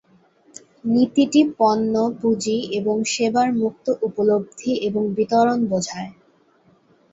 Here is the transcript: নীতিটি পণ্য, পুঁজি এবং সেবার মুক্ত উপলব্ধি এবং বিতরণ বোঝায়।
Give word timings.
নীতিটি 0.85 1.41
পণ্য, 1.57 1.93
পুঁজি 2.19 2.57
এবং 2.79 2.95
সেবার 3.13 3.47
মুক্ত 3.61 3.85
উপলব্ধি 4.07 4.71
এবং 4.87 5.03
বিতরণ 5.17 5.59
বোঝায়। 5.71 6.11